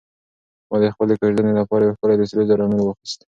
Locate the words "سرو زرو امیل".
2.29-2.81